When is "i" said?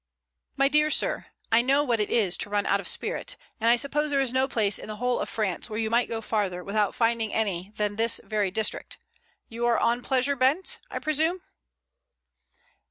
1.51-1.61, 3.69-3.75, 10.89-10.97